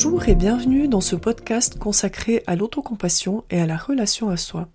Bonjour 0.00 0.28
et 0.28 0.36
bienvenue 0.36 0.86
dans 0.86 1.00
ce 1.00 1.16
podcast 1.16 1.76
consacré 1.76 2.44
à 2.46 2.54
l'autocompassion 2.54 3.42
et 3.50 3.60
à 3.60 3.66
la 3.66 3.76
relation 3.76 4.28
à 4.28 4.36
soi. 4.36 4.68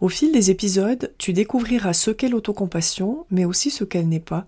Au 0.00 0.08
fil 0.08 0.32
des 0.32 0.50
épisodes, 0.50 1.12
tu 1.18 1.34
découvriras 1.34 1.92
ce 1.92 2.10
qu'est 2.10 2.30
l'autocompassion, 2.30 3.26
mais 3.30 3.44
aussi 3.44 3.70
ce 3.70 3.84
qu'elle 3.84 4.08
n'est 4.08 4.20
pas. 4.20 4.46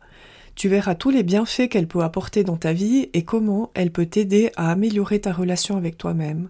Tu 0.55 0.71
verras 0.71 0.95
tous 0.95 1.11
les 1.11 1.23
bienfaits 1.23 1.69
qu'elle 1.69 1.87
peut 1.87 2.01
apporter 2.01 2.45
dans 2.45 2.57
ta 2.57 2.73
vie 2.73 3.11
et 3.13 3.25
comment 3.25 3.73
elle 3.75 3.91
peut 3.91 4.07
t'aider 4.07 4.51
à 4.57 4.71
améliorer 4.71 5.21
ta 5.21 5.35
relation 5.35 5.77
avec 5.77 5.99
toi-même. 5.99 6.49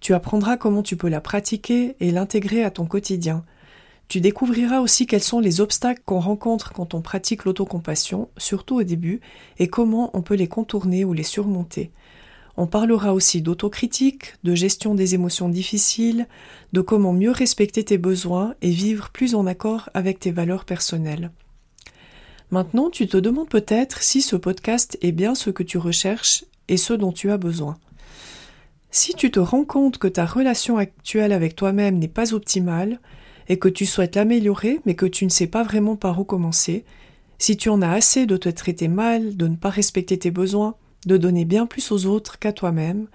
Tu 0.00 0.14
apprendras 0.14 0.56
comment 0.56 0.82
tu 0.82 0.96
peux 0.96 1.10
la 1.10 1.20
pratiquer 1.20 1.96
et 2.00 2.10
l'intégrer 2.10 2.64
à 2.64 2.70
ton 2.70 2.86
quotidien. 2.86 3.44
Tu 4.08 4.22
découvriras 4.22 4.80
aussi 4.80 5.06
quels 5.06 5.22
sont 5.22 5.40
les 5.40 5.60
obstacles 5.60 6.00
qu'on 6.06 6.20
rencontre 6.20 6.72
quand 6.72 6.94
on 6.94 7.02
pratique 7.02 7.44
l'autocompassion, 7.44 8.30
surtout 8.38 8.76
au 8.76 8.84
début, 8.84 9.20
et 9.58 9.68
comment 9.68 10.08
on 10.14 10.22
peut 10.22 10.32
les 10.32 10.48
contourner 10.48 11.04
ou 11.04 11.12
les 11.12 11.22
surmonter. 11.24 11.90
On 12.60 12.66
parlera 12.66 13.14
aussi 13.14 13.40
d'autocritique, 13.40 14.34
de 14.42 14.52
gestion 14.56 14.96
des 14.96 15.14
émotions 15.14 15.48
difficiles, 15.48 16.26
de 16.72 16.80
comment 16.80 17.12
mieux 17.12 17.30
respecter 17.30 17.84
tes 17.84 17.98
besoins 17.98 18.56
et 18.62 18.70
vivre 18.70 19.10
plus 19.10 19.36
en 19.36 19.46
accord 19.46 19.90
avec 19.94 20.18
tes 20.18 20.32
valeurs 20.32 20.64
personnelles. 20.64 21.30
Maintenant, 22.50 22.90
tu 22.90 23.06
te 23.06 23.16
demandes 23.16 23.48
peut-être 23.48 24.02
si 24.02 24.22
ce 24.22 24.34
podcast 24.34 24.98
est 25.02 25.12
bien 25.12 25.36
ce 25.36 25.50
que 25.50 25.62
tu 25.62 25.78
recherches 25.78 26.46
et 26.66 26.76
ce 26.76 26.94
dont 26.94 27.12
tu 27.12 27.30
as 27.30 27.38
besoin. 27.38 27.78
Si 28.90 29.14
tu 29.14 29.30
te 29.30 29.38
rends 29.38 29.64
compte 29.64 29.98
que 29.98 30.08
ta 30.08 30.26
relation 30.26 30.78
actuelle 30.78 31.30
avec 31.30 31.54
toi-même 31.54 31.96
n'est 31.96 32.08
pas 32.08 32.34
optimale 32.34 32.98
et 33.48 33.60
que 33.60 33.68
tu 33.68 33.86
souhaites 33.86 34.16
l'améliorer 34.16 34.80
mais 34.84 34.96
que 34.96 35.06
tu 35.06 35.24
ne 35.24 35.30
sais 35.30 35.46
pas 35.46 35.62
vraiment 35.62 35.94
par 35.94 36.18
où 36.18 36.24
commencer, 36.24 36.84
si 37.38 37.56
tu 37.56 37.68
en 37.68 37.82
as 37.82 37.92
assez 37.92 38.26
de 38.26 38.36
te 38.36 38.48
traiter 38.48 38.88
mal, 38.88 39.36
de 39.36 39.46
ne 39.46 39.54
pas 39.54 39.70
respecter 39.70 40.18
tes 40.18 40.32
besoins, 40.32 40.74
de 41.06 41.16
donner 41.16 41.44
bien 41.44 41.66
plus 41.66 41.92
aux 41.92 42.06
autres 42.06 42.38
qu'à 42.38 42.52
toi-même, 42.52 43.06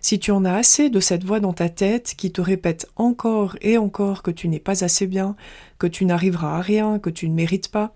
si 0.00 0.18
tu 0.18 0.30
en 0.32 0.44
as 0.44 0.54
assez 0.54 0.90
de 0.90 1.00
cette 1.00 1.24
voix 1.24 1.40
dans 1.40 1.54
ta 1.54 1.70
tête 1.70 2.14
qui 2.16 2.30
te 2.30 2.42
répète 2.42 2.86
encore 2.96 3.56
et 3.62 3.78
encore 3.78 4.22
que 4.22 4.30
tu 4.30 4.48
n'es 4.48 4.60
pas 4.60 4.84
assez 4.84 5.06
bien, 5.06 5.34
que 5.78 5.86
tu 5.86 6.04
n'arriveras 6.04 6.58
à 6.58 6.60
rien, 6.60 6.98
que 6.98 7.10
tu 7.10 7.28
ne 7.28 7.34
mérites 7.34 7.68
pas, 7.68 7.94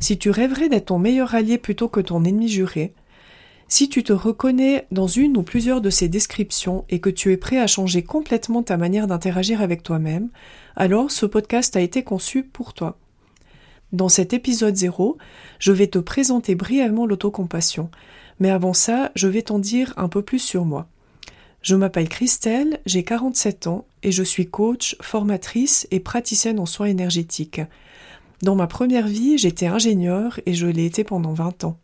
si 0.00 0.16
tu 0.16 0.30
rêverais 0.30 0.68
d'être 0.68 0.86
ton 0.86 0.98
meilleur 0.98 1.34
allié 1.34 1.58
plutôt 1.58 1.88
que 1.88 2.00
ton 2.00 2.24
ennemi 2.24 2.48
juré, 2.48 2.94
si 3.68 3.90
tu 3.90 4.02
te 4.02 4.14
reconnais 4.14 4.86
dans 4.90 5.06
une 5.06 5.36
ou 5.36 5.42
plusieurs 5.42 5.82
de 5.82 5.90
ces 5.90 6.08
descriptions 6.08 6.86
et 6.88 7.00
que 7.00 7.10
tu 7.10 7.32
es 7.32 7.36
prêt 7.36 7.58
à 7.58 7.66
changer 7.66 8.02
complètement 8.02 8.62
ta 8.62 8.78
manière 8.78 9.06
d'interagir 9.06 9.60
avec 9.60 9.82
toi-même, 9.82 10.30
alors 10.76 11.10
ce 11.10 11.26
podcast 11.26 11.76
a 11.76 11.82
été 11.82 12.02
conçu 12.02 12.42
pour 12.42 12.72
toi. 12.72 12.96
Dans 13.92 14.08
cet 14.08 14.32
épisode 14.32 14.76
0, 14.76 15.18
je 15.58 15.72
vais 15.72 15.86
te 15.86 15.98
présenter 15.98 16.54
brièvement 16.54 17.06
l'autocompassion, 17.06 17.90
mais 18.40 18.50
avant 18.50 18.72
ça, 18.72 19.10
je 19.14 19.28
vais 19.28 19.42
t'en 19.42 19.58
dire 19.58 19.92
un 19.96 20.08
peu 20.08 20.22
plus 20.22 20.38
sur 20.38 20.64
moi. 20.64 20.88
Je 21.62 21.74
m'appelle 21.74 22.08
Christelle, 22.08 22.80
j'ai 22.86 23.02
47 23.02 23.66
ans 23.66 23.86
et 24.02 24.12
je 24.12 24.22
suis 24.22 24.48
coach, 24.48 24.96
formatrice 25.00 25.86
et 25.90 26.00
praticienne 26.00 26.60
en 26.60 26.66
soins 26.66 26.86
énergétiques. 26.86 27.60
Dans 28.42 28.54
ma 28.54 28.68
première 28.68 29.08
vie, 29.08 29.36
j'étais 29.38 29.66
ingénieure 29.66 30.38
et 30.46 30.54
je 30.54 30.66
l'ai 30.66 30.86
été 30.86 31.02
pendant 31.02 31.32
20 31.32 31.64
ans. 31.64 31.78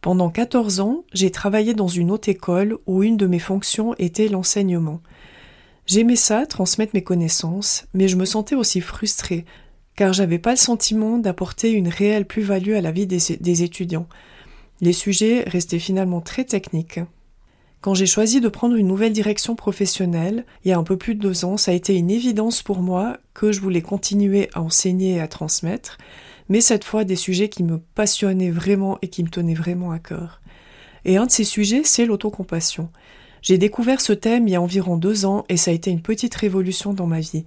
Pendant 0.00 0.30
14 0.30 0.80
ans, 0.80 1.04
j'ai 1.12 1.30
travaillé 1.30 1.74
dans 1.74 1.88
une 1.88 2.10
haute 2.10 2.28
école 2.28 2.78
où 2.86 3.02
une 3.02 3.16
de 3.16 3.26
mes 3.26 3.38
fonctions 3.38 3.94
était 3.98 4.28
l'enseignement. 4.28 5.00
J'aimais 5.86 6.16
ça, 6.16 6.46
transmettre 6.46 6.92
mes 6.94 7.02
connaissances, 7.02 7.86
mais 7.94 8.08
je 8.08 8.16
me 8.16 8.24
sentais 8.24 8.54
aussi 8.54 8.80
frustrée, 8.80 9.44
car 9.96 10.12
j'avais 10.12 10.38
pas 10.38 10.50
le 10.50 10.56
sentiment 10.56 11.18
d'apporter 11.18 11.70
une 11.70 11.88
réelle 11.88 12.26
plus-value 12.26 12.74
à 12.74 12.80
la 12.80 12.92
vie 12.92 13.06
des, 13.06 13.38
des 13.40 13.62
étudiants. 13.62 14.08
Les 14.80 14.92
sujets 14.92 15.44
restaient 15.46 15.78
finalement 15.78 16.20
très 16.20 16.44
techniques. 16.44 17.00
Quand 17.80 17.94
j'ai 17.94 18.06
choisi 18.06 18.40
de 18.40 18.48
prendre 18.48 18.74
une 18.74 18.88
nouvelle 18.88 19.12
direction 19.12 19.54
professionnelle, 19.54 20.44
il 20.64 20.68
y 20.68 20.72
a 20.72 20.78
un 20.78 20.82
peu 20.82 20.96
plus 20.96 21.14
de 21.14 21.20
deux 21.20 21.44
ans, 21.44 21.56
ça 21.56 21.70
a 21.70 21.74
été 21.74 21.96
une 21.96 22.10
évidence 22.10 22.62
pour 22.62 22.80
moi 22.80 23.18
que 23.34 23.52
je 23.52 23.60
voulais 23.60 23.82
continuer 23.82 24.50
à 24.52 24.62
enseigner 24.62 25.14
et 25.14 25.20
à 25.20 25.28
transmettre, 25.28 25.98
mais 26.48 26.60
cette 26.60 26.84
fois 26.84 27.04
des 27.04 27.16
sujets 27.16 27.48
qui 27.48 27.62
me 27.62 27.78
passionnaient 27.78 28.50
vraiment 28.50 28.98
et 29.02 29.08
qui 29.08 29.22
me 29.22 29.28
tenaient 29.28 29.54
vraiment 29.54 29.92
à 29.92 29.98
cœur. 29.98 30.40
Et 31.04 31.16
un 31.16 31.26
de 31.26 31.30
ces 31.30 31.44
sujets, 31.44 31.82
c'est 31.84 32.06
l'autocompassion. 32.06 32.90
J'ai 33.42 33.58
découvert 33.58 34.00
ce 34.00 34.12
thème 34.12 34.48
il 34.48 34.52
y 34.52 34.56
a 34.56 34.62
environ 34.62 34.96
deux 34.96 35.24
ans 35.24 35.44
et 35.48 35.56
ça 35.56 35.70
a 35.70 35.74
été 35.74 35.90
une 35.90 36.02
petite 36.02 36.34
révolution 36.34 36.92
dans 36.92 37.06
ma 37.06 37.20
vie. 37.20 37.44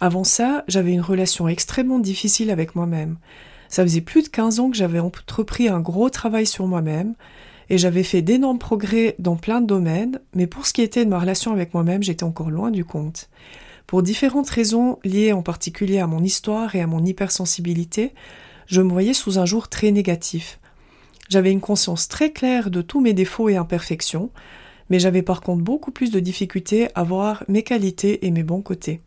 Avant 0.00 0.24
ça, 0.24 0.64
j'avais 0.68 0.92
une 0.92 1.00
relation 1.00 1.48
extrêmement 1.48 1.98
difficile 1.98 2.50
avec 2.50 2.74
moi-même. 2.74 3.16
Ça 3.74 3.82
faisait 3.82 4.02
plus 4.02 4.22
de 4.22 4.28
15 4.28 4.60
ans 4.60 4.70
que 4.70 4.76
j'avais 4.76 5.00
entrepris 5.00 5.66
un 5.66 5.80
gros 5.80 6.08
travail 6.08 6.46
sur 6.46 6.68
moi-même 6.68 7.16
et 7.68 7.76
j'avais 7.76 8.04
fait 8.04 8.22
d'énormes 8.22 8.60
progrès 8.60 9.16
dans 9.18 9.34
plein 9.34 9.60
de 9.60 9.66
domaines, 9.66 10.20
mais 10.32 10.46
pour 10.46 10.64
ce 10.64 10.72
qui 10.72 10.80
était 10.80 11.04
de 11.04 11.10
ma 11.10 11.18
relation 11.18 11.50
avec 11.50 11.74
moi-même, 11.74 12.00
j'étais 12.00 12.22
encore 12.22 12.52
loin 12.52 12.70
du 12.70 12.84
compte. 12.84 13.28
Pour 13.88 14.04
différentes 14.04 14.48
raisons 14.48 15.00
liées 15.02 15.32
en 15.32 15.42
particulier 15.42 15.98
à 15.98 16.06
mon 16.06 16.22
histoire 16.22 16.76
et 16.76 16.82
à 16.82 16.86
mon 16.86 17.04
hypersensibilité, 17.04 18.14
je 18.68 18.80
me 18.80 18.92
voyais 18.92 19.12
sous 19.12 19.40
un 19.40 19.44
jour 19.44 19.66
très 19.66 19.90
négatif. 19.90 20.60
J'avais 21.28 21.50
une 21.50 21.60
conscience 21.60 22.06
très 22.06 22.30
claire 22.30 22.70
de 22.70 22.80
tous 22.80 23.00
mes 23.00 23.12
défauts 23.12 23.48
et 23.48 23.56
imperfections, 23.56 24.30
mais 24.88 25.00
j'avais 25.00 25.22
par 25.22 25.40
contre 25.40 25.64
beaucoup 25.64 25.90
plus 25.90 26.12
de 26.12 26.20
difficultés 26.20 26.90
à 26.94 27.02
voir 27.02 27.42
mes 27.48 27.64
qualités 27.64 28.24
et 28.24 28.30
mes 28.30 28.44
bons 28.44 28.62
côtés. 28.62 29.00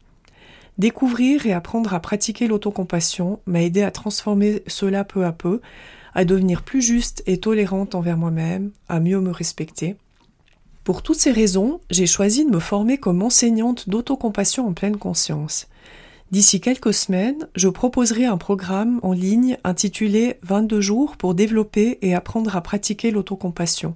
Découvrir 0.77 1.47
et 1.47 1.53
apprendre 1.53 1.93
à 1.93 1.99
pratiquer 1.99 2.47
l'autocompassion 2.47 3.39
m'a 3.47 3.63
aidé 3.63 3.81
à 3.81 3.91
transformer 3.91 4.61
cela 4.67 5.03
peu 5.03 5.25
à 5.25 5.31
peu, 5.31 5.59
à 6.13 6.23
devenir 6.23 6.61
plus 6.61 6.81
juste 6.81 7.23
et 7.25 7.39
tolérante 7.39 7.95
envers 7.95 8.17
moi-même, 8.17 8.71
à 8.87 8.99
mieux 8.99 9.19
me 9.19 9.31
respecter. 9.31 9.95
Pour 10.83 11.01
toutes 11.01 11.19
ces 11.19 11.31
raisons, 11.31 11.81
j'ai 11.89 12.05
choisi 12.05 12.45
de 12.45 12.51
me 12.51 12.59
former 12.59 12.97
comme 12.97 13.23
enseignante 13.23 13.89
d'autocompassion 13.89 14.67
en 14.67 14.73
pleine 14.73 14.97
conscience. 14.97 15.67
D'ici 16.31 16.61
quelques 16.61 16.93
semaines, 16.93 17.47
je 17.55 17.69
proposerai 17.69 18.25
un 18.25 18.37
programme 18.37 18.99
en 19.01 19.13
ligne 19.13 19.57
intitulé 19.63 20.37
22 20.43 20.79
jours 20.81 21.17
pour 21.17 21.33
développer 21.33 21.97
et 22.01 22.13
apprendre 22.13 22.55
à 22.55 22.61
pratiquer 22.61 23.11
l'autocompassion 23.11 23.95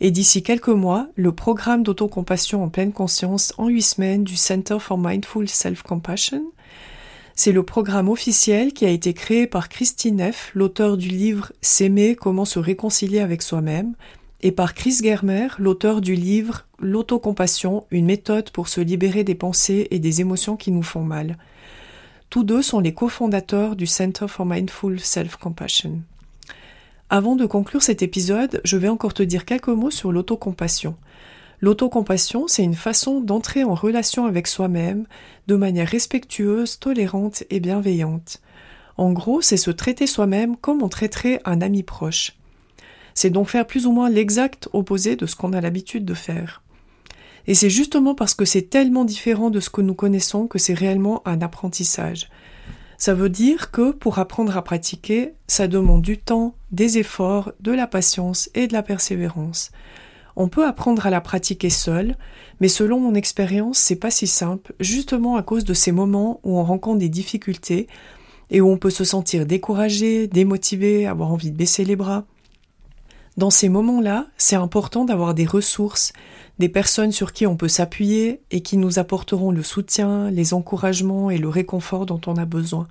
et 0.00 0.10
d'ici 0.10 0.42
quelques 0.42 0.68
mois, 0.68 1.08
le 1.16 1.32
programme 1.32 1.82
d'autocompassion 1.82 2.64
en 2.64 2.68
pleine 2.68 2.92
conscience 2.92 3.52
en 3.58 3.68
huit 3.68 3.82
semaines 3.82 4.24
du 4.24 4.36
Center 4.36 4.78
for 4.80 4.98
Mindful 4.98 5.48
Self-Compassion. 5.48 6.42
C'est 7.36 7.52
le 7.52 7.64
programme 7.64 8.08
officiel 8.08 8.72
qui 8.72 8.86
a 8.86 8.90
été 8.90 9.12
créé 9.12 9.46
par 9.46 9.68
Christine 9.68 10.16
Neff, 10.16 10.52
l'auteur 10.54 10.96
du 10.96 11.08
livre 11.08 11.52
S'aimer, 11.62 12.14
comment 12.14 12.44
se 12.44 12.58
réconcilier 12.58 13.18
avec 13.18 13.42
soi-même, 13.42 13.94
et 14.40 14.52
par 14.52 14.74
Chris 14.74 14.98
Germer, 15.02 15.48
l'auteur 15.58 16.00
du 16.00 16.14
livre 16.14 16.66
L'autocompassion, 16.78 17.86
une 17.90 18.04
méthode 18.04 18.50
pour 18.50 18.68
se 18.68 18.80
libérer 18.80 19.24
des 19.24 19.34
pensées 19.34 19.88
et 19.90 19.98
des 19.98 20.20
émotions 20.20 20.56
qui 20.56 20.70
nous 20.70 20.82
font 20.82 21.02
mal. 21.02 21.38
Tous 22.30 22.44
deux 22.44 22.62
sont 22.62 22.80
les 22.80 22.92
cofondateurs 22.92 23.74
du 23.74 23.86
Center 23.86 24.26
for 24.28 24.44
Mindful 24.44 25.00
Self-Compassion. 25.00 26.02
Avant 27.10 27.36
de 27.36 27.44
conclure 27.44 27.82
cet 27.82 28.02
épisode, 28.02 28.62
je 28.64 28.78
vais 28.78 28.88
encore 28.88 29.12
te 29.12 29.22
dire 29.22 29.44
quelques 29.44 29.68
mots 29.68 29.90
sur 29.90 30.10
l'autocompassion. 30.10 30.96
L'autocompassion, 31.60 32.48
c'est 32.48 32.64
une 32.64 32.74
façon 32.74 33.20
d'entrer 33.20 33.62
en 33.62 33.74
relation 33.74 34.24
avec 34.24 34.46
soi-même 34.46 35.06
de 35.46 35.54
manière 35.54 35.88
respectueuse, 35.88 36.78
tolérante 36.78 37.44
et 37.50 37.60
bienveillante. 37.60 38.40
En 38.96 39.12
gros, 39.12 39.42
c'est 39.42 39.58
se 39.58 39.70
traiter 39.70 40.06
soi-même 40.06 40.56
comme 40.56 40.82
on 40.82 40.88
traiterait 40.88 41.40
un 41.44 41.60
ami 41.60 41.82
proche. 41.82 42.32
C'est 43.12 43.30
donc 43.30 43.48
faire 43.48 43.66
plus 43.66 43.86
ou 43.86 43.92
moins 43.92 44.08
l'exact 44.08 44.68
opposé 44.72 45.14
de 45.14 45.26
ce 45.26 45.36
qu'on 45.36 45.52
a 45.52 45.60
l'habitude 45.60 46.06
de 46.06 46.14
faire. 46.14 46.62
Et 47.46 47.54
c'est 47.54 47.70
justement 47.70 48.14
parce 48.14 48.34
que 48.34 48.46
c'est 48.46 48.70
tellement 48.70 49.04
différent 49.04 49.50
de 49.50 49.60
ce 49.60 49.70
que 49.70 49.82
nous 49.82 49.94
connaissons 49.94 50.46
que 50.46 50.58
c'est 50.58 50.74
réellement 50.74 51.22
un 51.26 51.42
apprentissage. 51.42 52.30
Ça 53.04 53.12
veut 53.12 53.28
dire 53.28 53.70
que 53.70 53.92
pour 53.92 54.18
apprendre 54.18 54.56
à 54.56 54.64
pratiquer, 54.64 55.34
ça 55.46 55.68
demande 55.68 56.00
du 56.00 56.16
temps, 56.16 56.54
des 56.72 56.96
efforts, 56.96 57.52
de 57.60 57.70
la 57.70 57.86
patience 57.86 58.48
et 58.54 58.66
de 58.66 58.72
la 58.72 58.82
persévérance. 58.82 59.72
On 60.36 60.48
peut 60.48 60.66
apprendre 60.66 61.06
à 61.06 61.10
la 61.10 61.20
pratiquer 61.20 61.68
seul, 61.68 62.16
mais 62.60 62.68
selon 62.68 62.98
mon 62.98 63.12
expérience, 63.12 63.76
c'est 63.76 63.96
pas 63.96 64.10
si 64.10 64.26
simple, 64.26 64.72
justement 64.80 65.36
à 65.36 65.42
cause 65.42 65.66
de 65.66 65.74
ces 65.74 65.92
moments 65.92 66.40
où 66.44 66.58
on 66.58 66.64
rencontre 66.64 67.00
des 67.00 67.10
difficultés 67.10 67.88
et 68.50 68.62
où 68.62 68.70
on 68.70 68.78
peut 68.78 68.88
se 68.88 69.04
sentir 69.04 69.44
découragé, 69.44 70.26
démotivé, 70.26 71.06
avoir 71.06 71.30
envie 71.30 71.50
de 71.50 71.58
baisser 71.58 71.84
les 71.84 71.96
bras. 71.96 72.24
Dans 73.36 73.50
ces 73.50 73.68
moments-là, 73.68 74.28
c'est 74.36 74.54
important 74.54 75.04
d'avoir 75.04 75.34
des 75.34 75.44
ressources, 75.44 76.12
des 76.60 76.68
personnes 76.68 77.10
sur 77.10 77.32
qui 77.32 77.46
on 77.46 77.56
peut 77.56 77.68
s'appuyer 77.68 78.40
et 78.52 78.60
qui 78.60 78.76
nous 78.76 79.00
apporteront 79.00 79.50
le 79.50 79.64
soutien, 79.64 80.30
les 80.30 80.54
encouragements 80.54 81.30
et 81.30 81.38
le 81.38 81.48
réconfort 81.48 82.06
dont 82.06 82.20
on 82.26 82.36
a 82.36 82.44
besoin. 82.44 82.86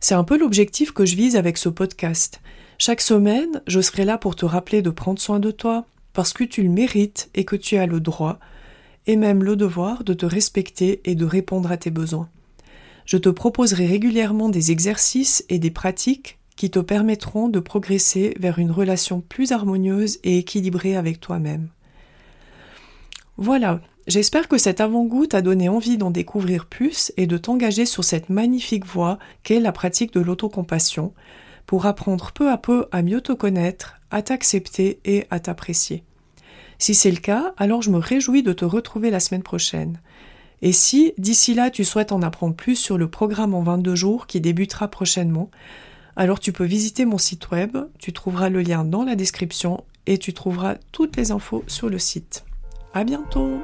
C'est 0.00 0.14
un 0.14 0.24
peu 0.24 0.36
l'objectif 0.36 0.92
que 0.92 1.06
je 1.06 1.16
vise 1.16 1.36
avec 1.36 1.56
ce 1.56 1.70
podcast. 1.70 2.42
Chaque 2.76 3.00
semaine, 3.00 3.62
je 3.66 3.80
serai 3.80 4.04
là 4.04 4.18
pour 4.18 4.36
te 4.36 4.44
rappeler 4.44 4.82
de 4.82 4.90
prendre 4.90 5.18
soin 5.18 5.40
de 5.40 5.50
toi, 5.50 5.86
parce 6.12 6.34
que 6.34 6.44
tu 6.44 6.62
le 6.62 6.68
mérites 6.68 7.30
et 7.34 7.46
que 7.46 7.56
tu 7.56 7.78
as 7.78 7.86
le 7.86 8.00
droit, 8.00 8.38
et 9.06 9.16
même 9.16 9.42
le 9.42 9.56
devoir 9.56 10.04
de 10.04 10.12
te 10.12 10.26
respecter 10.26 11.00
et 11.06 11.14
de 11.14 11.24
répondre 11.24 11.72
à 11.72 11.78
tes 11.78 11.90
besoins. 11.90 12.28
Je 13.06 13.16
te 13.16 13.30
proposerai 13.30 13.86
régulièrement 13.86 14.50
des 14.50 14.72
exercices 14.72 15.44
et 15.48 15.58
des 15.58 15.70
pratiques 15.70 16.38
qui 16.56 16.70
te 16.70 16.78
permettront 16.78 17.48
de 17.48 17.60
progresser 17.60 18.34
vers 18.38 18.58
une 18.58 18.70
relation 18.70 19.20
plus 19.20 19.52
harmonieuse 19.52 20.18
et 20.24 20.38
équilibrée 20.38 20.96
avec 20.96 21.20
toi-même. 21.20 21.68
Voilà, 23.36 23.80
j'espère 24.06 24.46
que 24.46 24.58
cet 24.58 24.80
avant-goût 24.80 25.26
t'a 25.26 25.42
donné 25.42 25.68
envie 25.68 25.98
d'en 25.98 26.10
découvrir 26.10 26.66
plus 26.66 27.12
et 27.16 27.26
de 27.26 27.36
t'engager 27.36 27.86
sur 27.86 28.04
cette 28.04 28.30
magnifique 28.30 28.86
voie 28.86 29.18
qu'est 29.42 29.60
la 29.60 29.72
pratique 29.72 30.12
de 30.12 30.20
l'autocompassion 30.20 31.12
pour 31.66 31.86
apprendre 31.86 32.30
peu 32.32 32.50
à 32.50 32.58
peu 32.58 32.86
à 32.92 33.02
mieux 33.02 33.20
te 33.20 33.32
connaître, 33.32 33.96
à 34.10 34.22
t'accepter 34.22 35.00
et 35.04 35.26
à 35.30 35.40
t'apprécier. 35.40 36.04
Si 36.78 36.94
c'est 36.94 37.10
le 37.10 37.16
cas, 37.16 37.54
alors 37.56 37.82
je 37.82 37.90
me 37.90 37.98
réjouis 37.98 38.42
de 38.42 38.52
te 38.52 38.64
retrouver 38.64 39.10
la 39.10 39.20
semaine 39.20 39.42
prochaine. 39.42 40.00
Et 40.62 40.72
si, 40.72 41.12
d'ici 41.18 41.54
là, 41.54 41.70
tu 41.70 41.84
souhaites 41.84 42.12
en 42.12 42.22
apprendre 42.22 42.54
plus 42.54 42.76
sur 42.76 42.98
le 42.98 43.08
programme 43.08 43.54
en 43.54 43.62
22 43.62 43.94
jours 43.94 44.26
qui 44.26 44.40
débutera 44.40 44.88
prochainement, 44.88 45.50
alors 46.16 46.40
tu 46.40 46.52
peux 46.52 46.64
visiter 46.64 47.04
mon 47.04 47.18
site 47.18 47.50
web, 47.50 47.76
tu 47.98 48.12
trouveras 48.12 48.48
le 48.48 48.62
lien 48.62 48.84
dans 48.84 49.04
la 49.04 49.16
description 49.16 49.84
et 50.06 50.18
tu 50.18 50.32
trouveras 50.32 50.76
toutes 50.92 51.16
les 51.16 51.30
infos 51.30 51.64
sur 51.66 51.88
le 51.88 51.98
site. 51.98 52.44
À 52.92 53.04
bientôt! 53.04 53.60